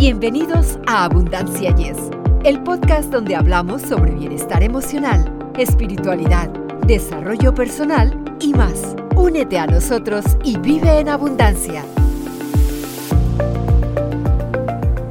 [0.00, 1.98] Bienvenidos a Abundancia Yes,
[2.44, 6.48] el podcast donde hablamos sobre bienestar emocional, espiritualidad,
[6.86, 8.96] desarrollo personal y más.
[9.14, 11.84] Únete a nosotros y vive en abundancia.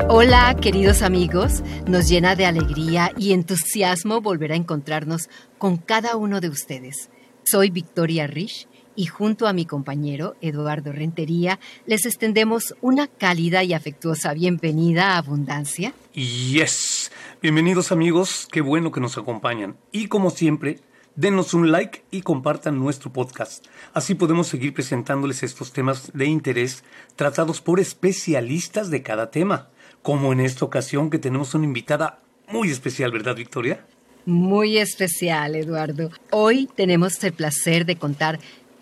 [0.08, 1.62] Hola, queridos amigos.
[1.86, 5.30] Nos llena de alegría y entusiasmo volver a encontrarnos
[5.60, 7.12] con cada uno de ustedes.
[7.44, 8.68] Soy Victoria Rich
[9.00, 15.20] y junto a mi compañero Eduardo Rentería les extendemos una cálida y afectuosa bienvenida a
[15.20, 15.94] Abundancia.
[16.14, 17.10] Yes,
[17.42, 19.78] bienvenidos amigos, qué bueno que nos acompañan.
[19.94, 20.82] Y como siempre,
[21.16, 23.68] denos un like y compartan nuestro podcast.
[23.94, 26.84] Así podemos seguir presentándoles estos temas de interés
[27.16, 29.70] tratados por especialistas de cada tema,
[30.02, 33.86] como en esta ocasión que tenemos una invitada muy especial, ¿verdad, Victoria?
[34.26, 36.12] Muy especial, Eduardo.
[36.32, 38.40] Hoy tenemos el placer de contar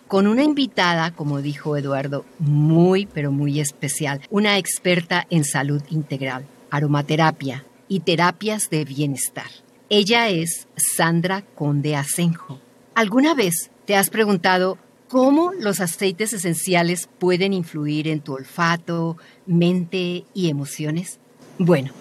[0.08, 6.46] con una invitada, como dijo Eduardo, muy, pero muy especial, una experta en salud integral,
[6.70, 9.48] aromaterapia y terapias de bienestar.
[9.90, 12.60] Ella es Sandra Conde Asenjo.
[12.96, 14.78] ¿Alguna vez te has preguntado
[15.08, 21.20] cómo los aceites esenciales pueden influir en tu olfato, mente y emociones?
[21.58, 21.92] Bueno,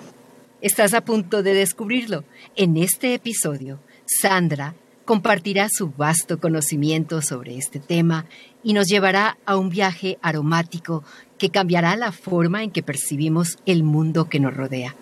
[0.61, 2.25] estás a punto de descubrirlo.
[2.57, 4.75] En este episodio, Sandra
[5.07, 8.27] compartirá su vasto conocimiento sobre este tema
[8.63, 11.05] y nos llevará a un viaje aromático
[11.39, 14.97] que cambiará la forma en que percibimos el mundo que nos rodea.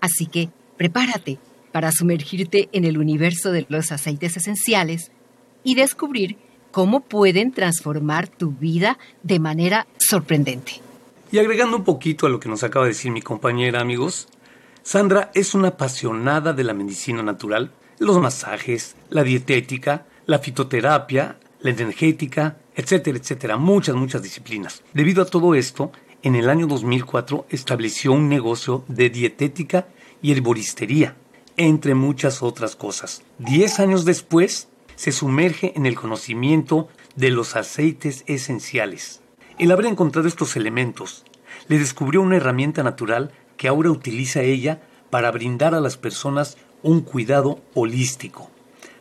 [0.00, 1.38] Así que prepárate
[1.72, 5.10] para sumergirte en el universo de los aceites esenciales
[5.64, 6.36] y descubrir
[6.70, 10.82] cómo pueden transformar tu vida de manera sorprendente.
[11.32, 14.28] Y agregando un poquito a lo que nos acaba de decir mi compañera, amigos,
[14.82, 21.70] Sandra es una apasionada de la medicina natural los masajes, la dietética, la fitoterapia, la
[21.70, 24.82] energética, etcétera, etcétera, muchas, muchas disciplinas.
[24.94, 25.90] Debido a todo esto,
[26.22, 29.88] en el año 2004 estableció un negocio de dietética
[30.22, 31.16] y herboristería,
[31.56, 33.22] entre muchas otras cosas.
[33.38, 39.20] Diez años después, se sumerge en el conocimiento de los aceites esenciales.
[39.58, 41.24] El haber encontrado estos elementos
[41.68, 47.00] le descubrió una herramienta natural que ahora utiliza ella para brindar a las personas un
[47.00, 48.50] cuidado holístico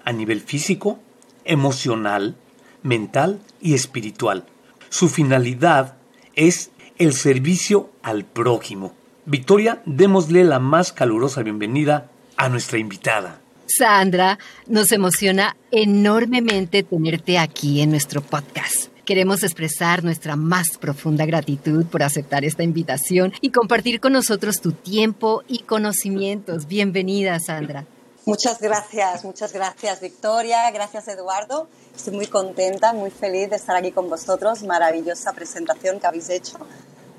[0.03, 0.99] a nivel físico,
[1.43, 2.37] emocional,
[2.81, 4.45] mental y espiritual.
[4.89, 5.97] Su finalidad
[6.35, 8.93] es el servicio al prójimo.
[9.25, 13.41] Victoria, démosle la más calurosa bienvenida a nuestra invitada.
[13.67, 18.96] Sandra, nos emociona enormemente tenerte aquí en nuestro podcast.
[19.07, 24.73] Queremos expresar nuestra más profunda gratitud por aceptar esta invitación y compartir con nosotros tu
[24.73, 26.67] tiempo y conocimientos.
[26.67, 27.85] Bienvenida, Sandra.
[28.25, 31.69] Muchas gracias, muchas gracias Victoria, gracias Eduardo.
[31.95, 34.63] Estoy muy contenta, muy feliz de estar aquí con vosotros.
[34.63, 36.57] Maravillosa presentación que habéis hecho.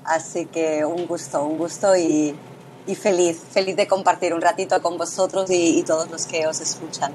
[0.05, 2.35] Así que un gusto, un gusto y,
[3.01, 7.11] feliz, feliz de compartir un ratito con vosotros y todos los que os escuchan.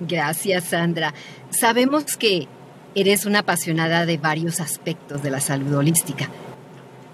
[0.00, 1.12] Gracias Sandra.
[1.50, 2.48] Sabemos que
[2.98, 6.28] Eres una apasionada de varios aspectos de la salud holística.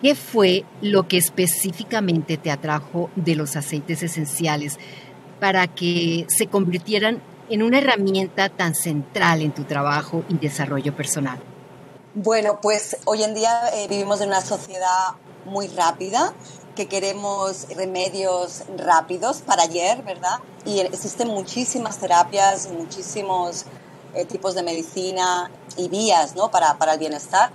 [0.00, 4.78] ¿Qué fue lo que específicamente te atrajo de los aceites esenciales
[5.40, 11.38] para que se convirtieran en una herramienta tan central en tu trabajo y desarrollo personal?
[12.14, 16.32] Bueno, pues hoy en día eh, vivimos en una sociedad muy rápida,
[16.74, 20.38] que queremos remedios rápidos para ayer, ¿verdad?
[20.64, 23.66] Y existen muchísimas terapias, muchísimos
[24.14, 26.50] eh, tipos de medicina y vías ¿no?
[26.50, 27.50] para, para el bienestar.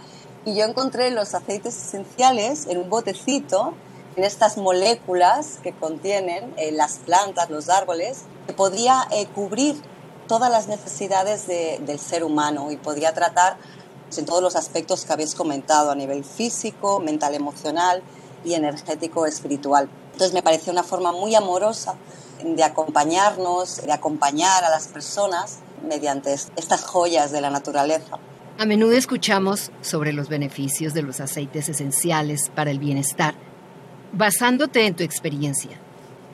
[0.46, 3.74] Y yo encontré los aceites esenciales en un botecito,
[4.16, 9.82] en estas moléculas que contienen eh, las plantas, los árboles, que podía eh, cubrir
[10.28, 13.58] todas las necesidades del ser humano y podía tratar
[14.06, 18.04] pues, en todos los aspectos que habéis comentado a nivel físico, mental, emocional
[18.46, 19.90] y energético espiritual.
[20.12, 21.96] Entonces me pareció una forma muy amorosa
[22.44, 28.18] de acompañarnos, de acompañar a las personas mediante estas joyas de la naturaleza.
[28.58, 33.36] A menudo escuchamos sobre los beneficios de los aceites esenciales para el bienestar.
[34.12, 35.80] Basándote en tu experiencia,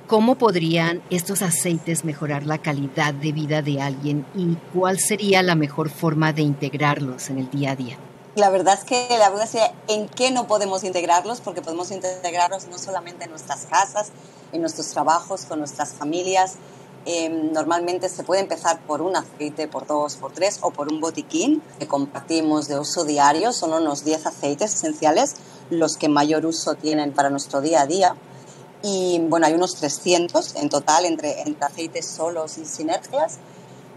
[0.08, 5.56] ¿cómo podrían estos aceites mejorar la calidad de vida de alguien y cuál sería la
[5.56, 7.98] mejor forma de integrarlos en el día a día?
[8.36, 9.56] La verdad es que la duda es
[9.88, 14.12] en qué no podemos integrarlos, porque podemos integrarlos no solamente en nuestras casas,
[14.52, 16.56] en nuestros trabajos, con nuestras familias,
[17.06, 21.00] Em, normalmente se puede empezar por un aceite, por dos, por tres o por un
[21.00, 23.54] botiquín que compartimos de uso diario.
[23.54, 25.36] Son unos 10 aceites esenciales
[25.70, 28.16] los que mayor uso tienen para nuestro día a día.
[28.82, 33.38] Y bueno, hay unos 300 en total entre, entre aceites solos y sinergias.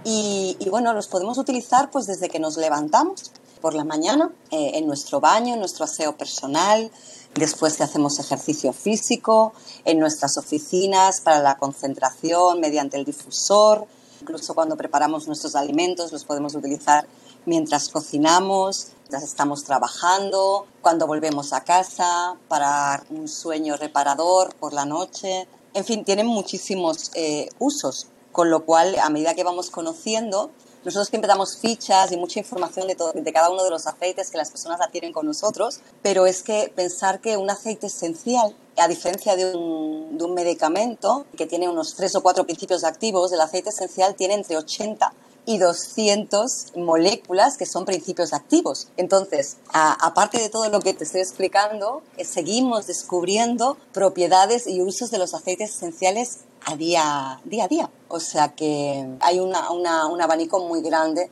[0.05, 4.73] Y, y, bueno, los podemos utilizar pues desde que nos levantamos por la mañana, eh,
[4.75, 6.91] en nuestro baño, en nuestro aseo personal,
[7.39, 9.53] después que hacemos ejercicio físico,
[9.85, 13.87] en nuestras oficinas para la concentración mediante el difusor,
[14.21, 17.07] incluso cuando preparamos nuestros alimentos los podemos utilizar
[17.47, 24.85] mientras cocinamos, mientras estamos trabajando, cuando volvemos a casa, para un sueño reparador por la
[24.85, 25.49] noche.
[25.75, 30.51] En fin, tienen muchísimos eh, usos, con lo cual a medida que vamos conociendo,
[30.89, 34.39] nosotros siempre damos fichas y mucha información de, de cada uno de los aceites que
[34.39, 39.37] las personas adquieren con nosotros, pero es que pensar que un aceite esencial, a diferencia
[39.37, 43.69] de un, de un medicamento que tiene unos tres o cuatro principios activos, el aceite
[43.69, 45.13] esencial tiene entre 80
[45.49, 48.89] y 200 moléculas que son principios activos.
[48.99, 55.11] Entonces, aparte de todo lo que te estoy explicando, eh, seguimos descubriendo propiedades y usos
[55.11, 57.91] de los aceites esenciales a día, día a día.
[58.09, 61.31] O sea que hay una, un abanico muy grande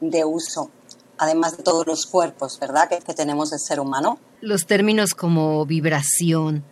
[0.00, 0.70] de uso,
[1.18, 4.18] además de todos los cuerpos, ¿verdad?, que, que tenemos el ser humano.
[4.40, 6.64] Los términos como vibración,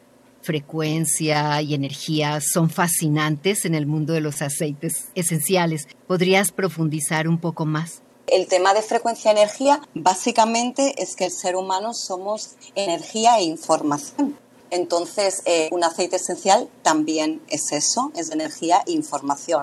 [0.43, 5.88] frecuencia y energía son fascinantes en el mundo de los aceites esenciales.
[6.06, 8.02] ¿Podrías profundizar un poco más?
[8.26, 14.38] El tema de frecuencia-energía básicamente es que el ser humano somos energía e información.
[14.75, 19.62] Entonces, eh, un aceite esencial también es eso, es energía e información.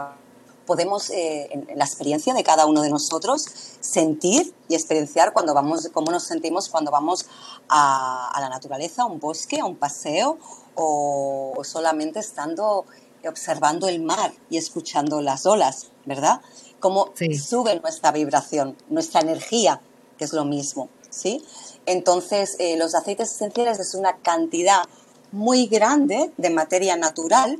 [0.65, 3.45] Podemos, eh, en la experiencia de cada uno de nosotros,
[3.81, 7.25] sentir y experienciar cuando vamos, cómo nos sentimos cuando vamos
[7.67, 10.37] a, la naturaleza, a un bosque, a un paseo
[10.75, 12.85] o, solamente estando
[13.27, 16.39] observando el mar y escuchando las olas, ¿verdad?
[16.79, 19.81] Cómo sube nuestra vibración, nuestra energía,
[20.17, 21.43] que es lo mismo, ¿sí?
[21.85, 24.83] Entonces, eh, los aceites esenciales es una cantidad
[25.31, 27.59] muy grande de materia natural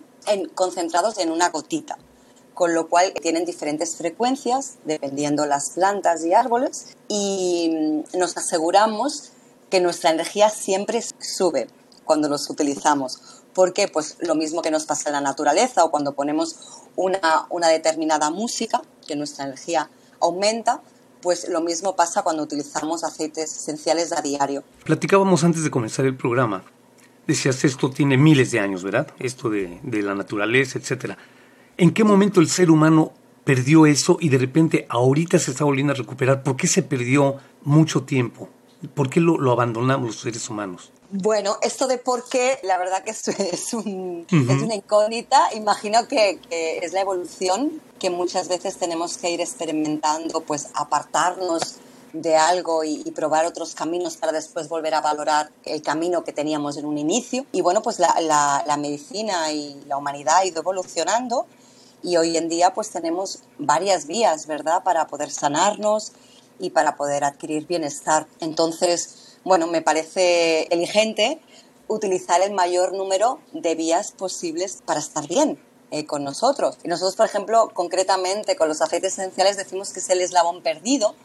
[0.56, 1.98] concentrados en una gotita,
[2.54, 9.32] con lo cual tienen diferentes frecuencias dependiendo las plantas y árboles y mm, nos aseguramos
[9.70, 11.68] que nuestra energía siempre sube
[12.06, 13.42] cuando los utilizamos.
[13.54, 13.88] ¿Por qué?
[13.88, 16.58] Pues lo mismo que nos pasa en la naturaleza o cuando ponemos
[16.96, 19.90] una, una determinada música, que nuestra energía
[20.20, 20.82] aumenta,
[21.22, 24.64] pues lo mismo pasa cuando utilizamos aceites esenciales a diario.
[24.84, 26.64] Platicábamos antes de comenzar el programa
[27.28, 29.08] decías, esto tiene miles de años, ¿verdad?
[29.20, 31.18] Esto de, la naturaleza, etcétera.
[31.78, 33.14] ¿En qué momento el ser humano
[33.44, 36.44] perdió eso y de repente ahorita se está volviendo a recuperar?
[36.44, 38.50] ¿Por qué se perdió mucho tiempo?
[38.94, 40.92] ¿Por qué lo, abandonamos los seres humanos?
[41.12, 45.54] Bueno, esto de por qué, la verdad que es, es, un, es una incógnita.
[45.54, 51.81] Imagino que, que, es la evolución que muchas veces tenemos que ir experimentando, pues apartarnos
[52.14, 56.78] de algo y, probar otros caminos para después volver a valorar el camino que teníamos
[56.78, 57.46] en un inicio.
[57.52, 61.46] Y bueno, pues la, medicina y la humanidad ha ido evolucionando
[62.04, 66.14] y hoy en día pues tenemos varias vías, ¿verdad?, para poder sanarnos
[66.60, 68.28] y para poder adquirir bienestar.
[68.40, 71.42] Entonces, bueno, me parece inteligente
[71.88, 75.60] utilizar el mayor número de vías posibles para estar bien.
[75.94, 76.78] Eh, con nosotros.
[76.86, 81.16] Y nosotros, por ejemplo, concretamente con los aceites esenciales decimos que es el eslabón perdido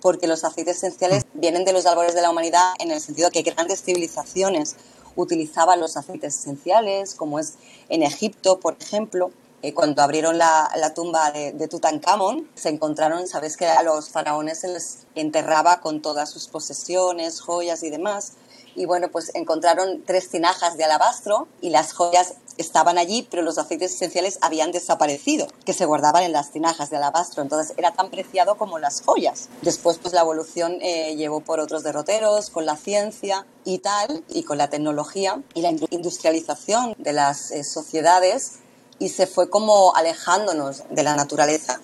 [0.00, 3.42] porque los aceites esenciales vienen de los árboles de la humanidad en el sentido que
[3.42, 4.76] grandes civilizaciones
[5.16, 7.54] utilizaban los aceites esenciales, como es
[7.88, 9.30] en Egipto, por ejemplo.
[9.62, 14.60] Eh, cuando abrieron la, tumba de, de, Tutankamón, se encontraron, sabes que a los faraones
[14.60, 18.34] se les enterraba con todas sus posesiones, joyas y demás.
[18.76, 23.58] Y bueno, pues encontraron tres tinajas de alabastro y las joyas estaban allí, pero los
[23.58, 27.42] aceites esenciales habían desaparecido, que se guardaban en las tinajas de alabastro.
[27.42, 29.48] Entonces era tan preciado como las joyas.
[29.62, 34.42] Después, pues la evolución eh, llevó por otros derroteros, con la ciencia y tal, y
[34.42, 38.60] con la tecnología y la industrialización de las eh, sociedades,
[38.98, 41.80] y se fue como alejándonos de la naturaleza.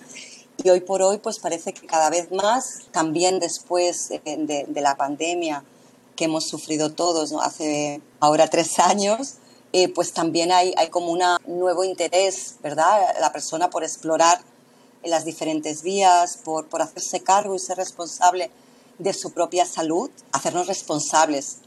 [0.63, 4.81] Y hoy por hoy, pues parece que cada vez más, también después eh, de, de
[4.81, 5.63] la pandemia
[6.15, 9.35] que hemos sufrido todos hace ahora tres años,
[9.71, 13.01] eh, pues también hay, hay como un nuevo interés, ¿verdad?
[13.19, 14.39] La persona por explorar
[15.03, 18.51] las diferentes vías, por, por hacerse cargo y ser responsable
[18.99, 21.57] de su propia salud, hacernos responsables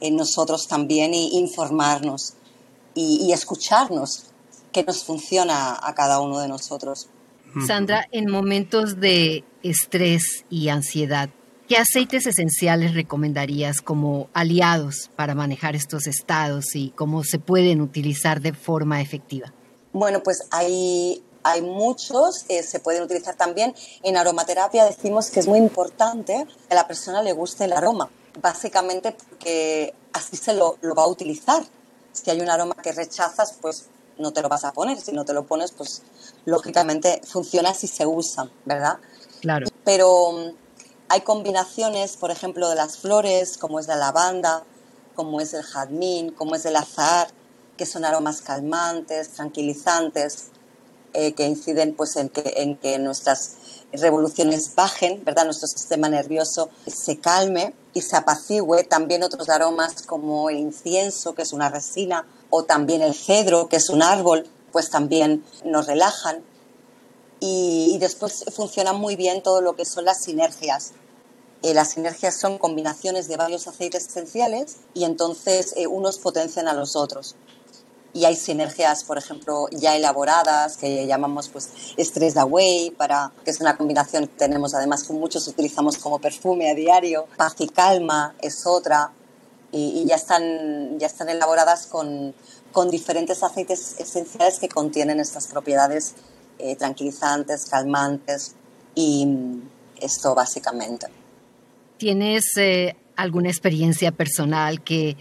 [0.00, 2.34] en nosotros también y informarnos
[2.94, 4.24] y, y escucharnos
[4.72, 7.08] qué nos funciona a cada uno de nosotros.
[7.66, 11.30] Sandra, en momentos de estrés y ansiedad,
[11.68, 18.40] ¿Qué aceites esenciales recomendarías como aliados para manejar estos estados y cómo se pueden utilizar
[18.40, 19.52] de forma efectiva?
[19.92, 23.74] Bueno, pues hay, hay muchos, eh, se pueden utilizar también.
[24.04, 28.10] En aromaterapia decimos que es muy importante que a la persona le guste el aroma,
[28.40, 31.64] básicamente porque así se lo, lo va a utilizar.
[32.12, 33.86] Si hay un aroma que rechazas, pues
[34.18, 35.00] no te lo vas a poner.
[35.00, 36.02] Si no te lo pones, pues
[36.44, 38.98] lógicamente funciona si se usa, ¿verdad?
[39.40, 39.66] Claro.
[39.84, 40.54] Pero
[41.08, 44.64] Hay combinaciones, por ejemplo, de las flores, como es la lavanda,
[45.14, 47.28] como es el jazmín, como es el azahar,
[47.76, 50.46] que son aromas calmantes, tranquilizantes,
[51.14, 53.56] eh, que inciden pues, en, que, nuestras
[53.92, 55.44] revoluciones bajen, ¿verdad?
[55.44, 58.82] nuestro sistema nervioso se calme y se apacigüe.
[58.82, 63.76] También otros aromas como el incienso, que es una resina, o también el cedro, que
[63.76, 66.42] es un árbol, pues también nos relajan.
[67.40, 70.92] Y, después funciona muy bien todo lo que son las sinergias.
[71.62, 76.74] Eh, las sinergias son combinaciones de varios aceites esenciales y entonces eh, unos potencian a
[76.74, 77.34] los otros
[78.16, 83.60] y hay sinergias, por ejemplo, ya elaboradas que llamamos pues Stress Away, para, que es
[83.60, 87.26] una combinación que tenemos además con muchos utilizamos como perfume a diario.
[87.36, 89.12] Paz y Calma es otra
[89.70, 92.34] y, ya, están, ya están elaboradas con,
[92.72, 96.14] con, diferentes aceites esenciales que contienen estas propiedades
[96.58, 98.54] eh, tranquilizantes, calmantes
[98.94, 99.26] y
[100.00, 101.06] esto básicamente.
[101.98, 105.16] ¿Tienes eh, alguna experiencia personal que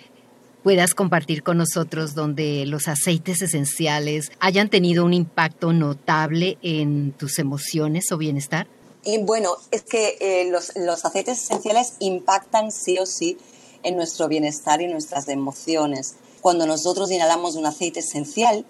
[0.63, 7.37] puedas compartir con nosotros donde los aceites esenciales hayan tenido un impacto notable en tus
[7.37, 8.67] emociones o bienestar?
[9.03, 13.37] Y bueno, es que eh, los, los, aceites esenciales impactan sí o sí
[13.83, 16.15] en nuestro bienestar y nuestras emociones.
[16.41, 18.65] Cuando nosotros inhalamos un aceite esencial,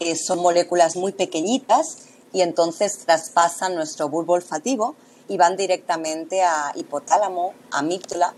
[0.00, 1.98] eh, son moléculas muy pequeñitas
[2.32, 4.94] y entonces traspasan nuestro bulbo olfativo
[5.28, 8.34] y van directamente a hipotálamo, amígdala,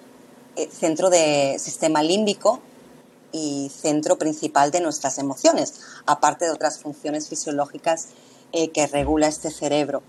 [0.56, 2.60] eh, centro de sistema límbico
[3.32, 5.74] y centro principal de nuestras emociones,
[6.06, 8.08] aparte de otras funciones fisiológicas
[8.52, 10.02] eh, que regula este cerebro.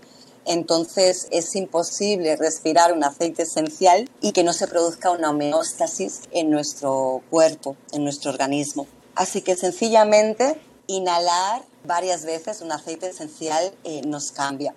[0.44, 6.50] Entonces es imposible respirar un aceite esencial y que no se produzca una homeostasis en
[6.50, 8.88] nuestro cuerpo, en nuestro organismo.
[9.14, 10.60] Así que sencillamente
[10.96, 14.74] inhalar varias veces un aceite esencial eh, nos cambia.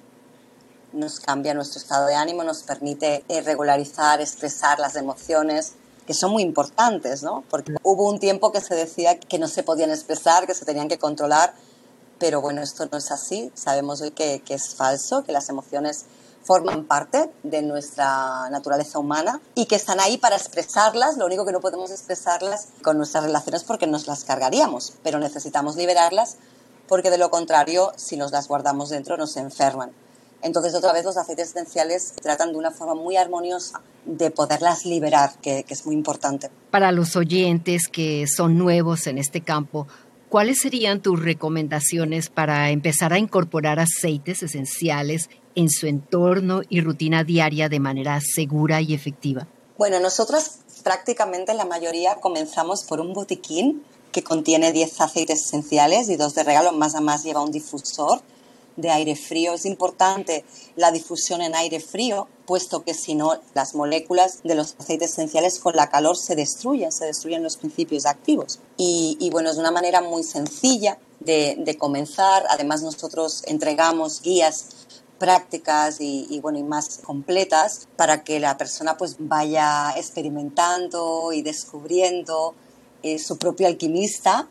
[0.94, 5.74] Nos cambia nuestro estado de ánimo, nos permite eh, regularizar, expresar las emociones,
[6.08, 7.44] que son muy importantes, ¿no?
[7.50, 10.88] Porque hubo un tiempo que se decía que no se podían expresar, que se tenían
[10.88, 11.54] que controlar,
[12.20, 13.52] pero bueno, esto no es así.
[13.56, 16.06] Sabemos hoy que, que es falso, que las emociones
[16.46, 21.18] forman parte de nuestra naturaleza humana y que están ahí para expresarlas.
[21.18, 25.76] Lo único que no podemos expresarlas con nuestras relaciones porque nos las cargaríamos, pero necesitamos
[25.76, 26.38] liberarlas
[26.88, 29.92] porque de lo contrario, si nos las guardamos dentro, nos enferman.
[30.42, 35.32] Entonces, otra vez, los aceites esenciales tratan de una forma muy armoniosa de poderlas liberar,
[35.42, 36.52] que, es muy importante.
[36.70, 39.88] Para los oyentes que son nuevos en este campo,
[40.30, 47.24] ¿cuáles serían tus recomendaciones para empezar a incorporar aceites esenciales en su entorno y rutina
[47.24, 49.48] diaria de manera segura y efectiva?
[49.78, 56.16] Bueno, nosotros prácticamente la mayoría comenzamos por un botiquín que contiene 10 aceites esenciales y
[56.16, 58.22] dos de regalo, más a más lleva un difusor
[58.78, 59.54] de aire frío.
[59.54, 60.46] Es importante
[60.76, 65.60] la difusión en aire frío, puesto que si no, las moléculas de los aceites esenciales
[65.60, 68.60] con la calor se destruyen, se destruyen los principios activos.
[68.78, 72.46] Y, bueno, es una manera muy sencilla de, comenzar.
[72.50, 74.68] Además, nosotros entregamos guías
[75.20, 82.54] prácticas y, bueno y más completas para que la persona pues vaya experimentando y descubriendo
[83.04, 84.48] eh, su propio alquimista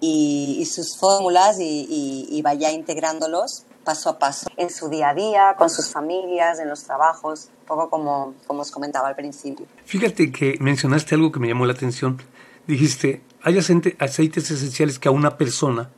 [0.00, 5.70] y, sus fórmulas y, vaya integrándolos paso a paso en su día a día, con
[5.70, 9.64] sus familias, en los trabajos, poco como, como os comentaba al principio.
[9.84, 12.20] Fíjate que mencionaste algo que me llamó la atención.
[12.66, 15.88] Dijiste, hay aceites esenciales que a una persona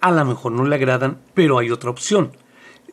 [0.00, 2.36] a lo mejor no le agradan, pero hay otra opción.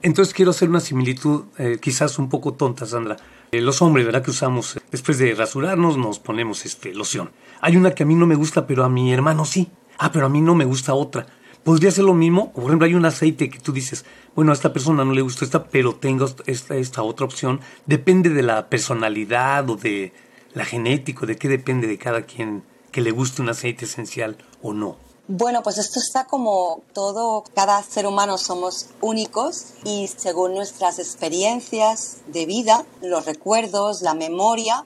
[0.02, 3.18] Entonces quiero hacer una similitud eh, quizás un poco tonta, Sandra.
[3.52, 4.24] Eh, los hombres, ¿verdad?
[4.24, 7.32] Que usamos, después de rasurarnos, nos ponemos este, loción.
[7.62, 10.26] Hay una que a mí no me gusta, pero a mi hermano sí ah, pero
[10.26, 11.28] a mí no me gusta otra.
[11.64, 14.72] Podría ser lo mismo, por ejemplo, hay un aceite que tú dices, bueno, a esta
[14.72, 17.60] persona no le gusta esta, pero tengo esta, esta otra opción.
[17.86, 20.14] Depende de la personalidad o de
[20.54, 24.74] la genética, de qué depende de cada quien que le guste un aceite esencial o
[24.74, 24.98] no.
[25.30, 32.20] Bueno, pues esto está como todo, cada ser humano somos únicos y según nuestras experiencias
[32.28, 34.86] de vida, los recuerdos, la memoria,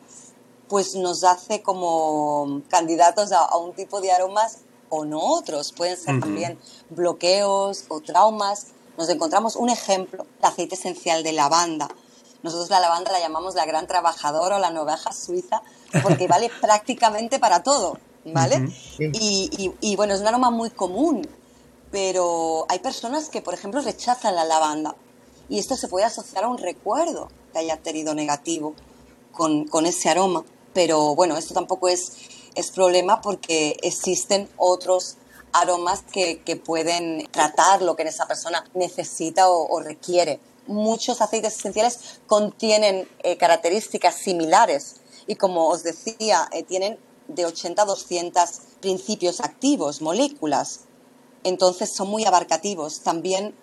[0.67, 5.73] pues nos hace como candidatos a, a un tipo de aromas o no otros.
[5.73, 8.67] Pueden ser también bloqueos o traumas.
[8.97, 11.87] Nos encontramos un ejemplo, el aceite esencial de lavanda.
[12.41, 15.61] Nosotros la lavanda la llamamos la gran trabajadora o la noveja suiza
[16.01, 18.69] porque vale prácticamente para todo, ¿vale?
[18.99, 21.27] y, y, bueno, es un aroma muy común,
[21.91, 24.95] pero hay personas que, por ejemplo, rechazan la lavanda
[25.49, 28.73] y esto se puede asociar a un recuerdo que haya tenido negativo
[29.31, 30.45] con, con ese aroma.
[30.73, 32.13] Pero bueno, esto tampoco es
[32.55, 35.17] es problema porque existen otros
[35.53, 40.39] aromas que, pueden tratar lo que esa persona necesita o, requiere.
[40.67, 44.97] muchos aceites esenciales contienen eh, características similares
[45.27, 46.97] y como os decía, eh, tienen
[47.27, 48.41] de 80 a 200
[48.81, 50.81] principios activos, moléculas.
[51.43, 53.01] Entonces son muy abarcativos.
[53.01, 53.55] También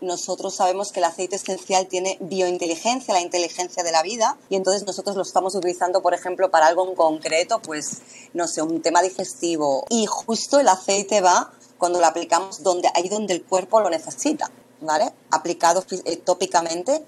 [0.00, 4.86] nosotros sabemos que el aceite esencial tiene biointeligencia, la inteligencia de la vida, y entonces
[4.86, 8.02] nosotros lo estamos utilizando, por ejemplo, para algo en concreto, pues,
[8.32, 9.84] no sé, un tema digestivo.
[9.90, 14.50] Y justo el aceite va cuando lo aplicamos donde, ahí donde el cuerpo lo necesita,
[14.80, 15.12] ¿vale?
[15.30, 17.04] Aplicado eh, tópicamente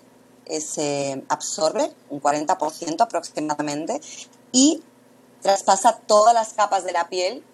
[0.59, 4.01] se absorbe un 40% aproximadamente
[4.51, 4.83] y
[5.43, 7.45] traspasa todas las capas de la piel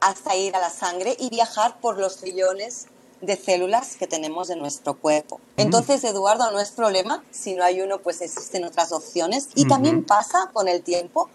[0.00, 2.86] hasta ir a la sangre y viajar por los trillones
[3.20, 5.40] de células que tenemos en nuestro cuerpo.
[5.56, 7.22] Entonces, Eduardo, no es problema.
[7.30, 9.48] Si no hay uno, pues existen otras opciones.
[9.54, 11.28] Y también pasa con el tiempo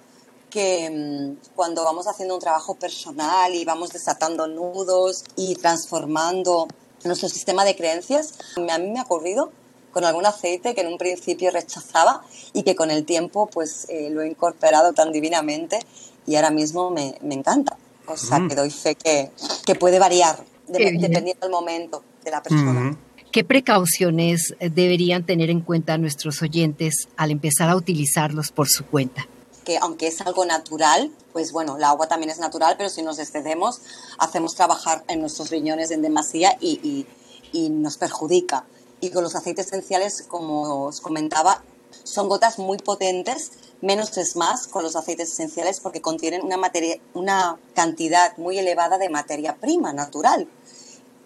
[0.49, 6.67] que mm, cuando vamos haciendo un trabajo personal y vamos desatando nudos y transformando
[7.03, 9.51] nuestro sistema de creencias, a mí me ha ocurrido
[9.95, 12.21] con algún aceite que en un principio rechazaba
[12.51, 15.79] y que con el tiempo pues eh, lo he incorporado tan divinamente
[16.27, 17.77] y ahora mismo me, me encanta.
[18.05, 18.49] O sea, mm.
[18.49, 19.31] que doy fe que,
[19.65, 22.97] que puede variar dependiendo del momento de la persona.
[23.31, 29.25] ¿Qué precauciones deberían tener en cuenta nuestros oyentes al empezar a utilizarlos por su cuenta?
[29.63, 33.17] que aunque es algo natural, pues bueno, el agua también es natural, pero si nos
[33.17, 33.81] excedemos,
[34.19, 37.07] hacemos trabajar en nuestros riñones en demasía y, y,
[37.51, 38.65] y nos perjudica.
[39.01, 41.63] Y con los aceites esenciales, como os comentaba,
[42.03, 46.99] son gotas muy potentes, menos es más con los aceites esenciales porque contienen una, materia,
[47.13, 50.47] una cantidad muy elevada de materia prima natural.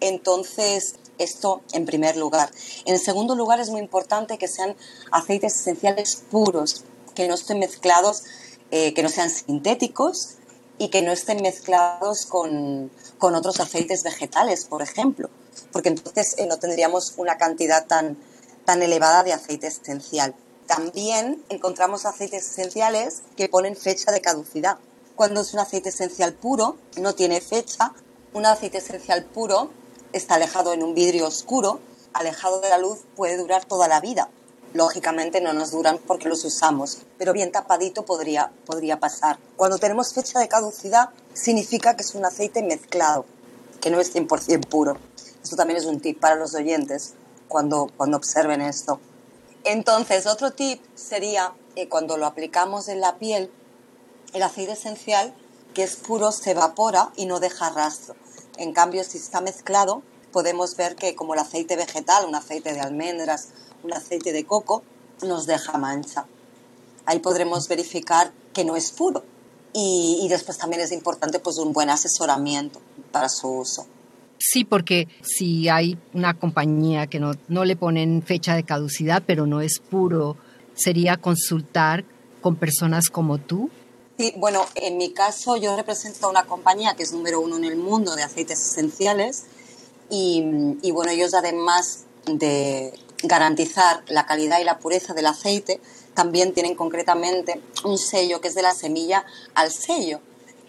[0.00, 2.50] Entonces, esto en primer lugar.
[2.86, 4.74] En segundo lugar, es muy importante que sean
[5.10, 6.84] aceites esenciales puros,
[7.14, 8.24] que no estén mezclados,
[8.70, 10.36] eh, que no sean sintéticos
[10.78, 15.28] y que no estén mezclados con, con otros aceites vegetales, por ejemplo
[15.72, 18.16] porque entonces eh, no tendríamos una cantidad tan,
[18.64, 20.34] tan elevada de aceite esencial.
[20.66, 24.78] También encontramos aceites esenciales que ponen fecha de caducidad.
[25.16, 27.92] Cuando es un aceite esencial puro, no tiene fecha.
[28.32, 29.70] Un aceite esencial puro
[30.12, 31.80] está alejado en un vidrio oscuro,
[32.12, 34.28] alejado de la luz, puede durar toda la vida.
[34.72, 39.38] Lógicamente no nos duran porque los usamos, pero bien tapadito podría, podría pasar.
[39.56, 43.24] Cuando tenemos fecha de caducidad, significa que es un aceite mezclado,
[43.80, 44.96] que no es 100% puro.
[45.42, 47.14] Esto también es un tip para los oyentes
[47.48, 49.00] cuando, cuando observen esto.
[49.64, 53.50] Entonces, otro tip sería que cuando lo aplicamos en la piel,
[54.32, 55.34] el aceite esencial,
[55.74, 58.14] que es puro, se evapora y no deja rastro.
[58.56, 62.80] En cambio, si está mezclado, podemos ver que como el aceite vegetal, un aceite de
[62.80, 63.48] almendras,
[63.82, 64.82] un aceite de coco,
[65.22, 66.26] nos deja mancha.
[67.06, 69.24] Ahí podremos verificar que no es puro.
[69.72, 72.80] Y, y después también es importante pues, un buen asesoramiento
[73.12, 73.86] para su uso.
[74.42, 79.46] Sí, porque si hay una compañía que no, no le ponen fecha de caducidad, pero
[79.46, 80.38] no es puro,
[80.74, 82.06] sería consultar
[82.40, 83.70] con personas como tú.
[84.18, 87.64] Sí, bueno, en mi caso yo represento a una compañía que es número uno en
[87.64, 89.44] el mundo de aceites esenciales
[90.08, 90.42] y,
[90.80, 95.80] y bueno, ellos además de garantizar la calidad y la pureza del aceite,
[96.14, 100.20] también tienen concretamente un sello que es de la semilla al sello.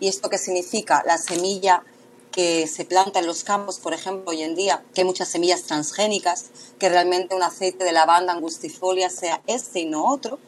[0.01, 1.03] ¿Y esto qué significa?
[1.05, 1.83] La semilla
[2.31, 5.63] que se planta en los campos, por ejemplo, hoy en día, que hay muchas semillas
[5.63, 6.45] transgénicas,
[6.79, 10.39] que realmente un aceite de lavanda angustifolia sea este y no otro.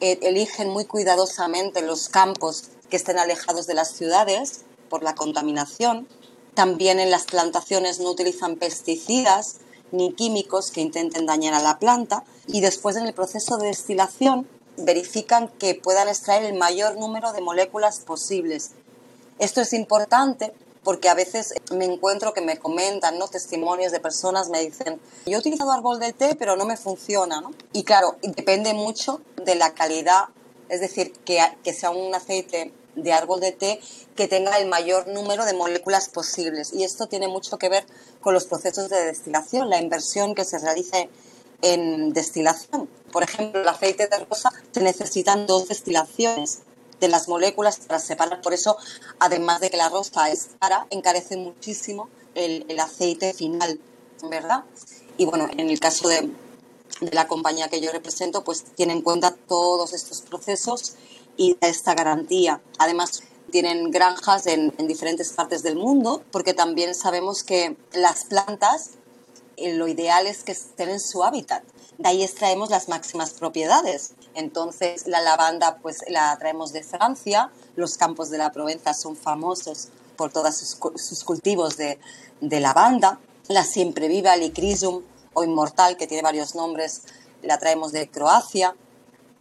[0.00, 6.08] Eh, eligen muy cuidadosamente los campos que estén alejados de las ciudades por la contaminación.
[6.54, 9.58] También en las plantaciones no utilizan pesticidas
[9.92, 14.48] ni químicos que intenten dañar a la planta y después en el proceso de destilación
[14.76, 18.72] verifican que puedan extraer el mayor número de moléculas posibles.
[19.38, 20.52] Esto es importante
[20.90, 23.28] porque a veces me encuentro que me comentan, ¿no?
[23.28, 27.44] Testimonios de personas me dicen, yo he utilizado árbol de té, pero no me funciona.
[27.72, 30.24] Y claro, depende mucho de la calidad,
[30.68, 33.80] es decir, que, que sea un aceite de árbol de té
[34.16, 36.72] que tenga el mayor número de moléculas posibles.
[36.72, 37.86] Y esto tiene mucho que ver
[38.20, 41.08] con los procesos de destilación, la inversión que se realice
[41.62, 42.88] en destilación.
[43.12, 46.62] Por ejemplo, el aceite de rosa se necesitan dos destilaciones
[47.00, 48.40] de las moléculas para separar.
[48.42, 48.76] Por eso,
[49.18, 53.80] además de que la rosa es cara, encarece muchísimo el, aceite final,
[54.28, 54.64] ¿verdad?
[55.16, 56.30] Y bueno, en el caso de,
[57.12, 60.94] la compañía que yo represento, pues tiene en cuenta todos estos procesos
[61.36, 62.60] y esta garantía.
[62.78, 68.90] Además, tienen granjas en, en, diferentes partes del mundo, porque también sabemos que las plantas,
[69.56, 71.62] eh, lo ideal es que estén en su hábitat.
[72.00, 74.14] De ahí extraemos las máximas propiedades.
[74.34, 79.88] Entonces, la lavanda pues la traemos de Francia, los campos de la Provenza son famosos
[80.16, 81.98] por todos sus, cultivos de,
[82.40, 85.02] lavanda, la siempre viva, Licrysum
[85.34, 87.02] o inmortal, que tiene varios nombres,
[87.42, 88.74] la traemos de Croacia.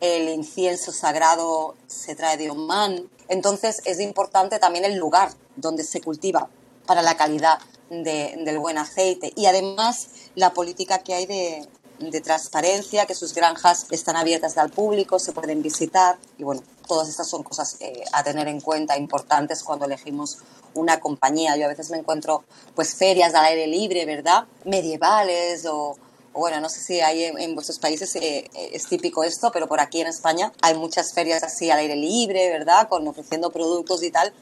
[0.01, 3.09] El incienso sagrado se trae de Oman.
[3.29, 6.49] Entonces es importante también el lugar donde se cultiva
[6.85, 11.67] para la calidad del buen aceite y además la política que hay de,
[11.99, 17.09] de transparencia, que sus granjas están abiertas al público, se pueden visitar y bueno, todas
[17.09, 20.39] estas son cosas eh, a tener en cuenta importantes cuando elegimos
[20.73, 21.57] una compañía.
[21.57, 24.45] Yo a veces me encuentro pues ferias al aire libre, ¿verdad?
[24.65, 25.97] Medievales o,
[26.33, 29.99] bueno, no sé si hay en, vuestros países eh, es típico esto, pero por aquí
[29.99, 32.87] en España hay muchas ferias así al aire libre, ¿verdad?
[32.87, 34.33] Con ofreciendo productos y tal.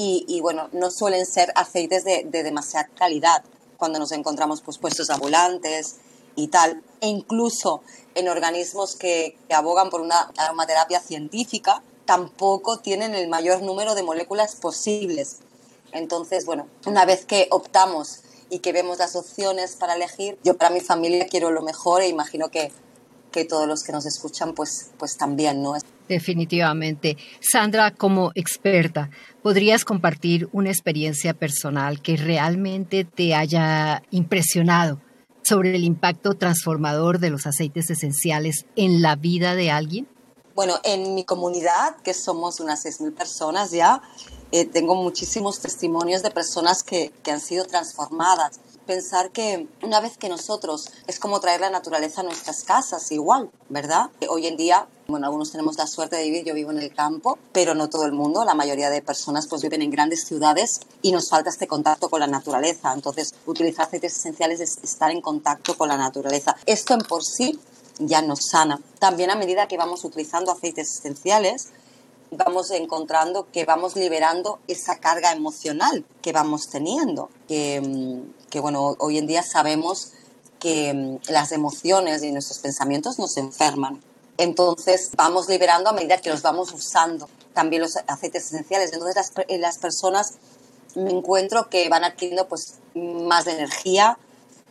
[0.00, 3.42] Y, bueno, no suelen ser aceites de, de demasiada calidad
[3.76, 5.96] cuando nos encontramos pues puestos ambulantes
[6.38, 7.82] y tal, e incluso
[8.14, 14.54] en organismos que, abogan por una aromaterapia científica, tampoco tienen el mayor número de moléculas
[14.54, 15.38] posibles.
[15.92, 18.20] Entonces, bueno, una vez que optamos
[18.50, 22.08] y que vemos las opciones para elegir, yo para mi familia quiero lo mejor e
[22.08, 22.70] imagino que,
[23.32, 25.74] que todos los que nos escuchan pues, pues también, ¿no?
[26.08, 27.16] Definitivamente.
[27.40, 29.10] Sandra, como experta,
[29.42, 35.00] ¿podrías compartir una experiencia personal que realmente te haya impresionado
[35.48, 40.08] sobre el impacto transformador de los aceites esenciales en la vida de alguien?
[40.54, 44.02] Bueno, en mi comunidad, que somos unas 6.000 personas ya,
[44.50, 50.16] eh, tengo muchísimos testimonios de personas que, que han sido transformadas pensar que una vez
[50.16, 54.10] que nosotros es como traer la naturaleza a nuestras casas, igual, ¿verdad?
[54.30, 57.38] Hoy en día, bueno, algunos tenemos la suerte de vivir, yo vivo en el campo,
[57.52, 61.12] pero no todo el mundo, la mayoría de personas pues viven en grandes ciudades y
[61.12, 62.92] nos falta este contacto con la naturaleza.
[62.92, 66.56] Entonces, utilizar aceites esenciales es estar en contacto con la naturaleza.
[66.66, 67.58] Esto en por sí
[67.98, 68.82] ya nos sana.
[68.98, 71.70] También a medida que vamos utilizando aceites esenciales,
[72.30, 78.94] vamos encontrando que vamos liberando esa carga emocional que vamos teniendo, que, mm, que bueno,
[78.98, 80.12] hoy en día sabemos
[80.58, 84.02] que mm, las emociones y nuestros pensamientos nos enferman.
[84.38, 88.92] Entonces vamos liberando a medida que los vamos usando también los aceites esenciales.
[88.92, 90.34] Entonces las, eh, las personas
[90.94, 94.18] me encuentro que van adquiriendo pues más energía,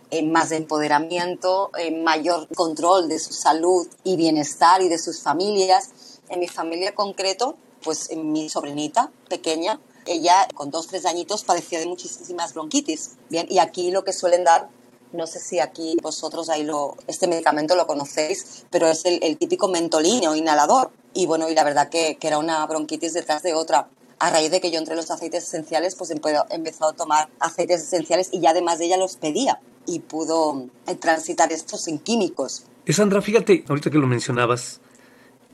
[0.10, 5.22] eh, más de empoderamiento, eh, mayor control de su salud y bienestar y de sus
[5.22, 5.92] familias
[6.30, 11.86] en mi familia concreto, pues mi sobrinita pequeña, ella con dos, tres añitos padecía de
[11.86, 13.12] muchísimas bronquitis.
[13.30, 14.70] Bien, y aquí lo que suelen dar,
[15.14, 19.68] no sé si aquí vosotros ahí lo, este medicamento lo conocéis, pero es el, típico
[19.68, 20.92] mentolino inhalador.
[21.14, 23.88] Y bueno, y la verdad que, que, era una bronquitis detrás de otra.
[24.20, 27.84] A raíz de que yo entre los aceites esenciales, pues he empezado a tomar aceites
[27.84, 32.66] esenciales y ya además de ella los pedía y pudo eh, transitar estos sin químicos.
[32.88, 34.80] Sandra, fíjate, ahorita que lo mencionabas,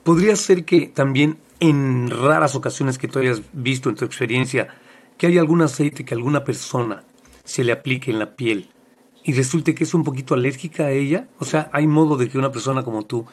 [0.03, 4.67] podría ser que también en raras ocasiones que tú hayas visto en tu experiencia
[5.17, 7.03] que hay algún aceite que alguna persona
[7.43, 8.69] se le aplique en la piel
[9.23, 11.27] y resulte que es un poquito alérgica a ella?
[11.39, 13.25] O sea, ¿hay modo de que una persona como tú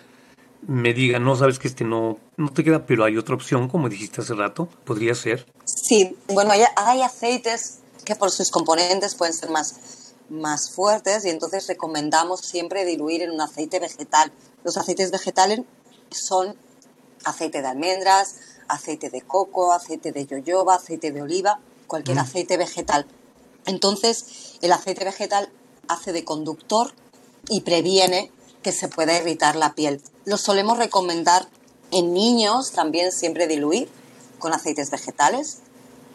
[0.66, 3.88] me diga, no sabes que este no, no te queda, pero hay otra opción, como
[3.88, 4.68] dijiste hace rato?
[4.84, 5.46] ¿Podría ser?
[5.64, 11.30] Sí, bueno, hay, hay aceites que por sus componentes pueden ser más, más fuertes y
[11.30, 14.32] entonces recomendamos siempre diluir en un aceite vegetal.
[14.64, 15.60] Los aceites vegetales
[16.10, 16.56] son
[17.24, 18.36] aceite de almendras,
[18.68, 22.20] aceite de coco, aceite de yoyoba, aceite de oliva, cualquier mm.
[22.20, 23.06] aceite vegetal.
[23.66, 25.50] Entonces, el aceite vegetal
[25.90, 26.92] hace de conductor
[27.48, 28.30] y previene
[28.62, 30.02] que se pueda irritar la piel.
[30.24, 31.48] Lo solemos recomendar
[31.90, 33.88] en niños también siempre diluir
[34.38, 35.58] con aceites vegetales,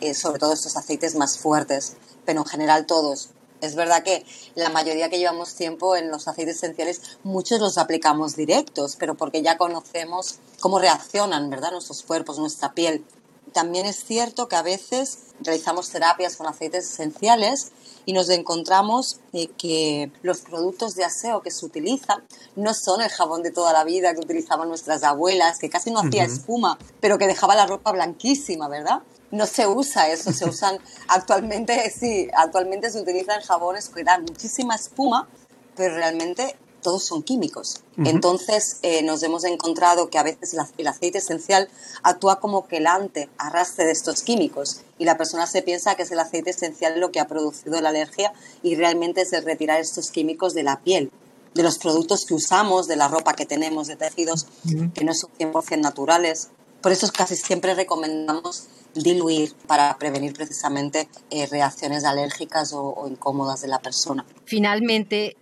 [0.02, 1.94] eh, sobre todo estos aceites más fuertes,
[2.26, 3.30] pero en general todos.
[3.62, 8.36] Es verdad que la mayoría que llevamos tiempo en los aceites esenciales, muchos los aplicamos
[8.36, 11.72] directos, pero porque ya conocemos cómo reaccionan, ¿verdad?
[11.72, 13.06] Nuestros cuerpos, nuestra piel.
[13.54, 17.72] También es cierto que a veces realizamos terapias con aceites esenciales
[18.06, 22.24] y nos encontramos eh, que los productos de aseo que se utilizan
[22.56, 26.00] no son el jabón de toda la vida que utilizaban nuestras abuelas, que casi no
[26.00, 29.02] hacía espuma, pero que dejaba la ropa blanquísima, ¿verdad?
[29.32, 34.76] no se usa eso, se usan actualmente, sí, actualmente se utilizan jabones que dan muchísima
[34.76, 35.28] espuma,
[35.76, 37.82] pero realmente todos son químicos.
[37.98, 41.68] Entonces eh, nos hemos encontrado que a veces el aceite esencial
[42.04, 46.20] actúa como quelante, arrastre de estos químicos y la persona se piensa que es el
[46.20, 50.54] aceite esencial lo que ha producido la alergia y realmente es el retirar estos químicos
[50.54, 51.12] de la piel
[51.56, 54.46] de los productos que usamos, de la ropa que tenemos, de tejidos
[54.94, 56.50] que no son 100% naturales.
[56.82, 63.70] Por eso casi siempre recomendamos diluir para prevenir precisamente eh, reacciones alérgicas o, incómodas de
[63.70, 64.26] la persona.
[64.46, 65.36] Finalmente,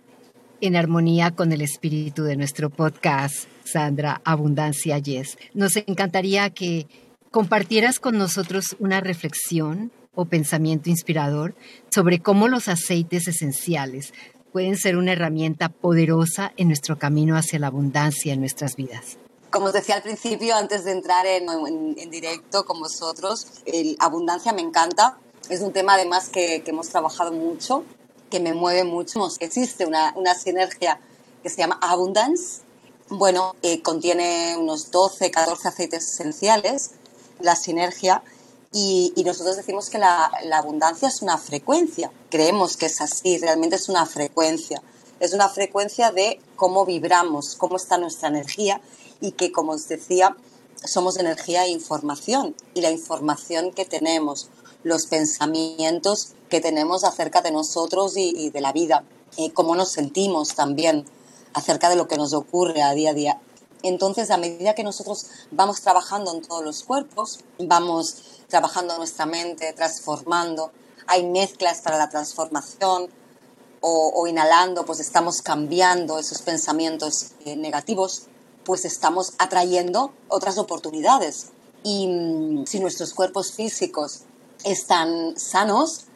[0.66, 6.86] en armonía con el espíritu de nuestro podcast, Sandra Abundancia Yes, nos encantaría que
[7.30, 11.54] compartieras con nosotros una reflexión o pensamiento inspirador
[11.90, 14.14] sobre cómo los aceites esenciales
[14.52, 19.18] pueden ser una herramienta poderosa en nuestro camino hacia la abundancia en nuestras vidas.
[19.50, 24.62] Como os decía al principio, antes de entrar en, directo con vosotros, el abundancia me
[24.62, 25.18] encanta.
[25.50, 27.84] Es un tema además que, hemos trabajado mucho,
[28.30, 29.28] que me mueve mucho.
[29.40, 31.00] Existe una, una sinergia
[31.42, 32.62] que se llama Abundance.
[33.08, 36.92] Bueno, eh, contiene unos 12, 14 aceites esenciales,
[37.40, 38.22] la sinergia,
[38.76, 42.10] y, nosotros decimos que la, abundancia es una frecuencia.
[42.28, 44.82] Creemos que es así, realmente es una frecuencia.
[45.20, 48.80] Es una frecuencia de cómo vibramos, cómo está nuestra energía
[49.20, 50.36] y que, como os decía,
[50.84, 52.56] somos energía e información.
[52.74, 54.50] Y la información que tenemos,
[54.84, 59.04] los pensamientos que tenemos acerca de nosotros y, de la vida,
[59.36, 61.04] y cómo nos sentimos también
[61.54, 63.40] acerca de lo que nos ocurre a día a día.
[63.82, 69.72] Entonces, a medida que nosotros vamos trabajando en todos los cuerpos, vamos trabajando nuestra mente,
[69.72, 70.70] transformando,
[71.06, 73.08] hay mezclas para la transformación
[73.86, 78.28] o, inhalando, pues estamos cambiando esos pensamientos eh, negativos,
[78.64, 81.48] pues estamos atrayendo otras oportunidades.
[81.82, 84.22] Y mm, si nuestros cuerpos físicos
[84.64, 86.06] están sanos,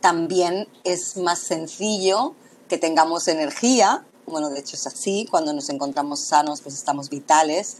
[0.00, 2.34] también es más sencillo
[2.68, 7.78] que tengamos energía bueno, de hecho es así, cuando nos encontramos sanos, pues estamos vitales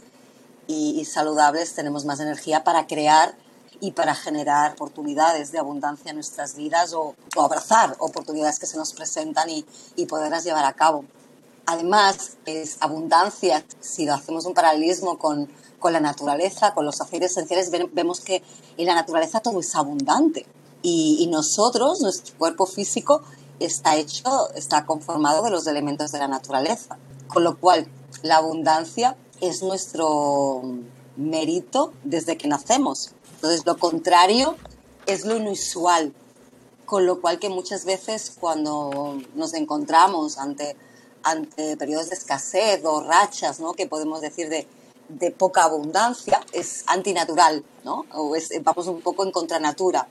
[0.67, 3.35] y, saludables, tenemos más energía para crear
[3.79, 8.93] y para generar oportunidades de abundancia en nuestras vidas o, abrazar oportunidades que se nos
[8.93, 9.65] presentan y,
[9.95, 11.05] y, poderlas llevar a cabo.
[11.65, 15.49] Además, es abundancia, si lo hacemos un paralelismo con,
[15.81, 18.41] con la naturaleza, con los aceites esenciales, vemos que
[18.77, 20.45] en la naturaleza todo es abundante.
[20.81, 23.21] Y, y nosotros, nuestro cuerpo físico,
[23.59, 26.97] está hecho, está conformado de los elementos de la naturaleza.
[27.27, 27.87] Con lo cual,
[28.21, 30.61] la abundancia es nuestro
[31.17, 33.11] mérito desde que nacemos.
[33.35, 34.55] Entonces, lo contrario
[35.07, 36.13] es lo inusual.
[36.85, 40.75] Con lo cual que muchas veces cuando nos encontramos ante,
[41.23, 43.73] ante periodos de escasez o rachas, ¿no?
[43.73, 44.67] que podemos decir de,
[45.19, 48.05] de poca abundancia, es antinatural, ¿no?
[48.13, 50.07] o es, vamos un poco en contranatura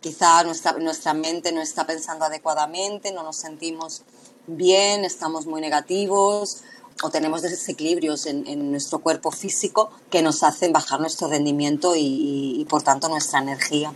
[0.00, 4.02] quizá nuestra, nuestra mente no está pensando adecuadamente, no nos sentimos
[4.46, 6.62] bien, estamos muy negativos
[7.02, 12.82] o tenemos desequilibrios en, nuestro cuerpo físico que nos hacen bajar nuestro rendimiento y, por
[12.82, 13.92] tanto nuestra energía.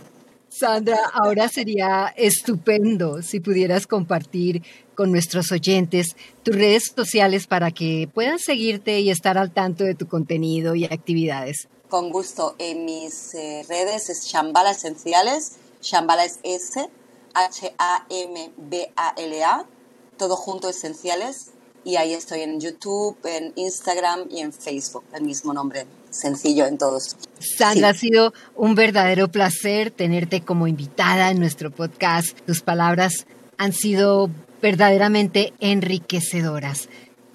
[0.47, 4.63] Sandra, ahora sería estupendo si pudieras compartir
[4.95, 9.95] con nuestros oyentes tus redes sociales para que puedan seguirte y estar al tanto de
[9.95, 11.67] tu contenido y actividades.
[11.89, 12.55] Con gusto.
[12.57, 16.89] En mis eh, redes es Shambhala Esenciales Shambhala es S,
[17.33, 17.75] H-A-M-B-A-L-A,
[20.17, 21.51] todo junto esenciales.
[21.85, 26.77] Y ahí estoy en YouTube, en Instagram y en Facebook, el mismo nombre, sencillo en
[26.77, 27.17] todos.
[27.57, 32.39] Sandra, ha sido un verdadero placer tenerte como invitada en nuestro podcast.
[32.45, 33.27] Tus palabras
[33.57, 34.29] han sido
[34.63, 36.87] verdaderamente enriquecedoras.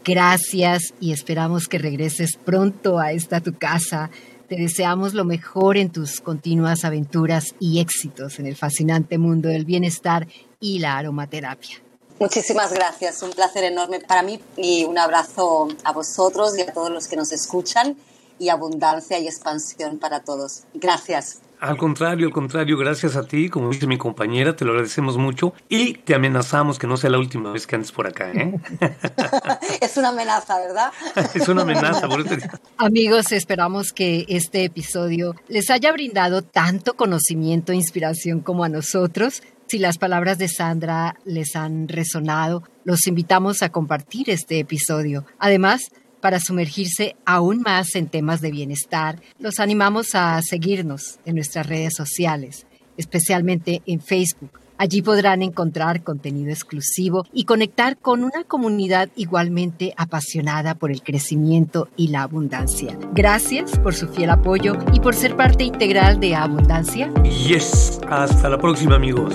[0.02, 4.10] Gracias y esperamos que regreses pronto a esta tu casa
[4.48, 9.66] te deseamos lo mejor en tus continuas aventuras y éxitos en el fascinante mundo del
[9.66, 10.26] bienestar
[10.58, 11.76] y la aromaterapia.
[12.18, 16.90] Muchísimas gracias, un placer enorme para mí y un abrazo a vosotros y a todos
[16.90, 17.98] los que nos escuchan
[18.38, 20.62] y abundancia y expansión para todos.
[20.72, 21.40] Gracias.
[21.60, 25.54] Al contrario, al contrario, gracias a ti, como dice mi compañera, te lo agradecemos mucho
[25.68, 28.30] y te amenazamos que no sea la última vez que andes por acá.
[28.32, 28.60] ¿eh?
[29.80, 30.92] es una amenaza, ¿verdad?
[31.34, 32.36] es una amenaza, por eso.
[32.76, 39.42] Amigos, esperamos que este episodio les haya brindado tanto conocimiento e inspiración como a nosotros.
[39.66, 45.26] Si las palabras de Sandra les han resonado, los invitamos a compartir este episodio.
[45.38, 51.66] Además, para sumergirse aún más en temas de bienestar, los animamos a seguirnos en nuestras
[51.66, 54.60] redes sociales, especialmente en Facebook.
[54.80, 61.88] Allí podrán encontrar contenido exclusivo y conectar con una comunidad igualmente apasionada por el crecimiento
[61.96, 62.96] y la abundancia.
[63.12, 67.12] Gracias por su fiel apoyo y por ser parte integral de Abundancia.
[67.24, 69.34] Yes, hasta la próxima amigos.